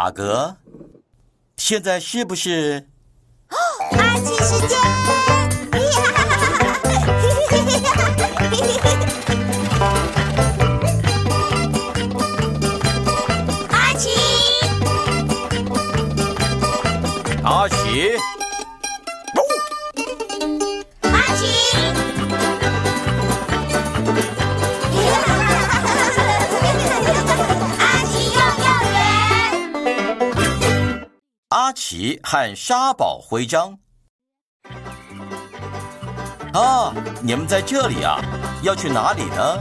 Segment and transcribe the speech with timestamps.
[0.00, 0.56] 塔格，
[1.56, 2.86] 现在是不是？
[3.48, 4.78] 阿奇时间！
[13.72, 14.08] 阿奇，
[17.42, 18.12] 阿奇，
[31.58, 33.76] 阿奇和沙宝徽章。
[36.52, 38.20] 啊，你们在这里啊？
[38.62, 39.58] 要去哪里呢？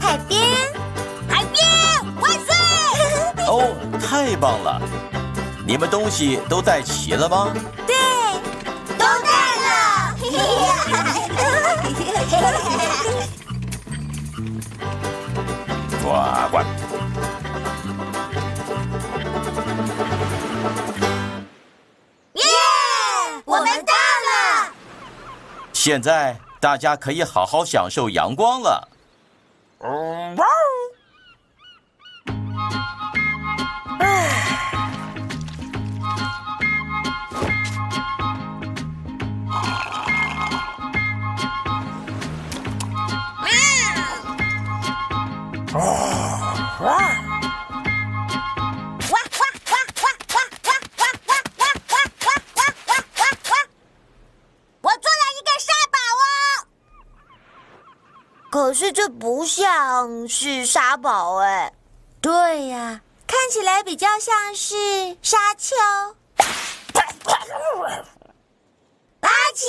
[0.00, 0.42] 海边，
[1.28, 1.64] 海边，
[2.20, 2.52] 万岁！
[3.46, 4.82] 哦，太棒了！
[5.64, 7.54] 你们东西都带齐了吗？
[25.86, 28.88] 现在大家可以好好享受阳光了。
[58.66, 61.72] 可是这不像是沙堡哎。
[62.20, 65.76] 对呀，看起来比较像是沙丘。
[69.20, 69.66] 阿奇，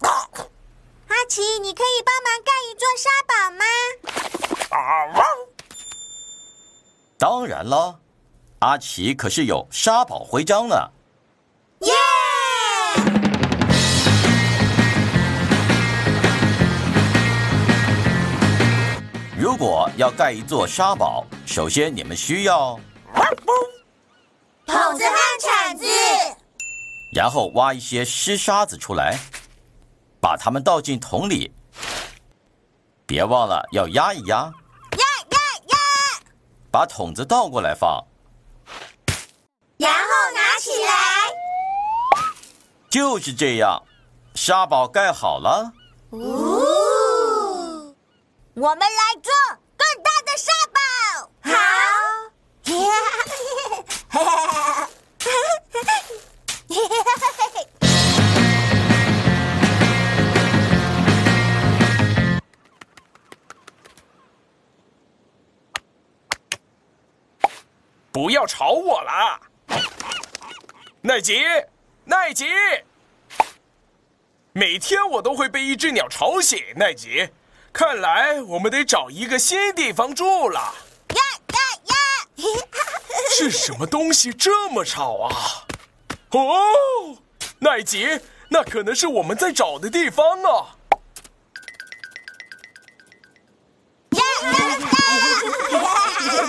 [0.00, 3.64] 阿奇，你可以帮忙盖一座沙堡吗？
[7.16, 8.00] 当然了，
[8.58, 10.74] 阿奇可是有沙堡徽章呢。
[19.40, 22.78] 如果要盖一座沙堡，首先你们需要，
[24.66, 25.86] 桶子和铲子。
[27.14, 29.18] 然后挖一些湿沙子出来，
[30.20, 31.50] 把它们倒进桶里。
[33.06, 34.36] 别忘了要压一压，
[34.98, 35.78] 压压压！
[36.70, 37.98] 把桶子倒过来放。
[39.78, 40.92] 然后拿起来。
[42.90, 43.82] 就是这样，
[44.34, 45.72] 沙堡盖好了。
[46.10, 46.99] 呜！
[48.60, 48.86] 我们来
[49.22, 49.32] 做
[49.74, 50.78] 更大的沙堡。
[51.40, 51.50] 好。
[68.12, 69.40] 不要吵我啦！
[71.00, 71.42] 奈吉，
[72.04, 72.44] 奈吉，
[74.52, 76.62] 每天我都会被一只鸟吵醒。
[76.76, 77.30] 奈吉，
[77.72, 80.74] 看来我们得找一个新地方住了。
[81.14, 81.22] 呀
[81.54, 81.94] 呀呀！
[83.36, 85.32] 是什么东西这么吵啊？
[86.30, 87.16] 哦，
[87.58, 90.76] 奈吉，那可能是我们在找的地方啊！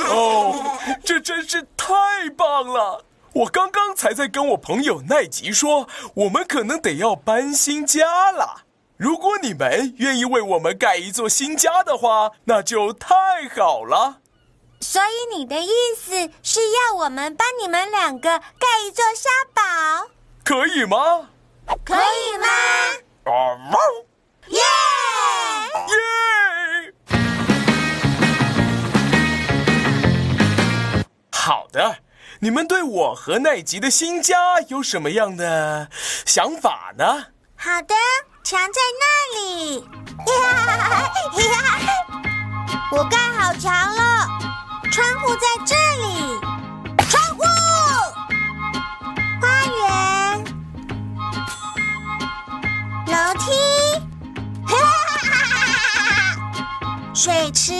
[0.09, 1.93] 哦，这真是太
[2.35, 3.05] 棒了！
[3.33, 8.63] 我刚刚才在跟我朋友奈吉说，我们可能得要搬新家了。
[9.01, 13.15] 如果你们愿意为我们盖一座新家的话，那就太
[13.55, 14.17] 好了。
[14.79, 20.11] 所以你的意思是要我们帮你们两个盖一座沙堡，
[20.43, 21.29] 可以吗？
[21.83, 22.47] 可以吗？
[23.23, 23.31] 啊
[23.71, 23.73] 汪！
[24.49, 24.59] 耶！
[25.87, 26.93] 耶！
[31.31, 31.97] 好的，
[32.39, 35.89] 你们对我和奈吉的新家有什么样的
[36.27, 37.25] 想法呢？
[37.55, 37.95] 好的，
[38.43, 39.03] 墙在那
[39.39, 39.85] 里。
[40.27, 40.33] 呀
[41.37, 41.53] 呀！
[42.91, 44.27] 我盖好墙了，
[44.91, 46.05] 窗户在这里。
[47.09, 47.43] 窗户，
[49.39, 49.43] 花
[49.77, 50.43] 园，
[53.07, 53.51] 楼梯，
[57.13, 57.73] 水池，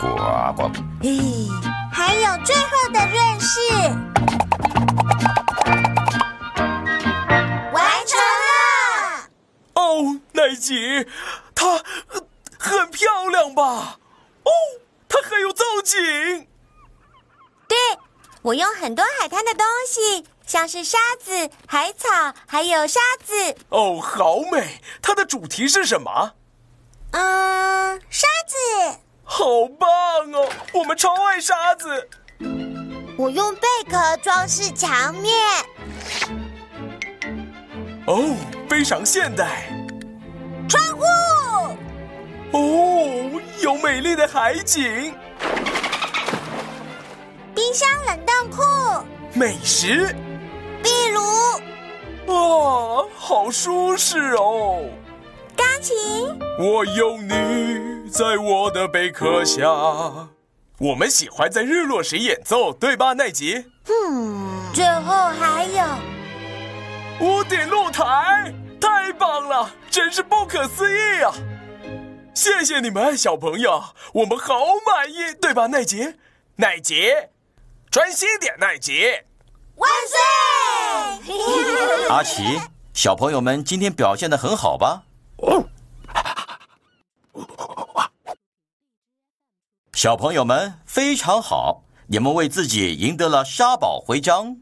[0.00, 0.06] 呱
[0.56, 0.70] 呱！
[1.02, 1.48] 嘿，
[1.92, 3.58] 还有最后的润饰。
[10.70, 11.08] 哦，奈吉，
[11.54, 11.66] 它、
[12.12, 12.22] 呃
[12.58, 13.98] 很漂亮吧？
[14.44, 14.50] 哦，
[15.08, 15.98] 它很有造景。
[17.66, 17.76] 对，
[18.42, 22.08] 我用很多海滩的东西，像是沙子、海草，
[22.46, 23.56] 还有沙子。
[23.70, 24.80] 哦，好美！
[25.00, 26.34] 它的主题是什么？
[27.12, 28.98] 嗯，沙子。
[29.24, 29.44] 好
[29.78, 29.88] 棒
[30.32, 30.48] 哦！
[30.74, 32.08] 我们超爱沙子。
[33.16, 35.34] 我用贝壳装饰墙面。
[38.06, 38.36] 哦，
[38.68, 39.68] 非常现代。
[40.70, 41.02] 窗户。
[42.52, 45.12] 哦，有美丽的海景。
[47.52, 48.62] 冰箱冷冻库。
[49.34, 50.14] 美食。
[50.80, 51.20] 壁炉。
[52.32, 54.84] 哇，好舒适哦！
[55.56, 56.38] 钢琴。
[56.58, 59.68] 我有你在我的贝壳下。
[60.78, 63.66] 我们喜欢在日落时演奏，对吧，奈吉？
[63.86, 64.48] 嗯。
[64.72, 65.84] 最后还有
[67.26, 68.54] 屋顶露台，
[69.10, 71.34] 太棒了，真是不可思议啊！
[72.32, 73.82] 谢谢你们，小朋友，
[74.14, 74.54] 我们好
[74.86, 76.16] 满意，对吧，奈杰？
[76.54, 77.30] 奈杰，
[77.90, 79.26] 专心点，奈杰。
[79.74, 79.90] 万
[81.26, 82.08] 岁！
[82.08, 82.60] 阿奇，
[82.94, 85.02] 小朋友们今天表现的很好吧？
[89.92, 94.58] 小朋友们非常好，你们为自己赢得了沙宝徽章。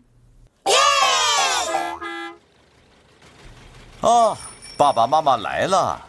[4.01, 4.37] 哦，
[4.77, 6.01] 爸爸妈妈来了，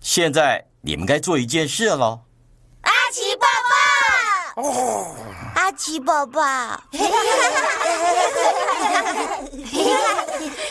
[0.00, 2.20] 现在你们该做一件事了。
[2.82, 4.62] 阿奇爸爸。
[4.62, 5.14] 哦。
[5.54, 6.82] 阿奇爸爸，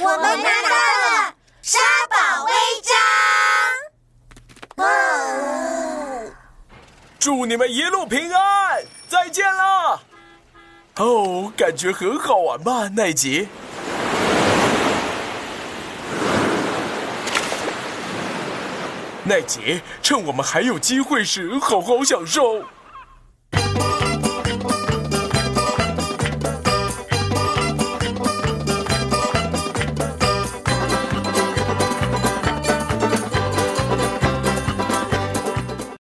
[0.02, 1.78] 我们拿到了沙
[2.10, 2.16] 堡
[2.46, 2.52] 徽
[2.84, 2.96] 章。
[4.86, 4.88] 哦，
[7.20, 10.02] 祝你们一路平安，再见了。
[10.98, 13.48] 哦，感觉很好玩吧，奈吉？
[19.32, 22.62] 奈吉，趁我们还有机会时，好好享受。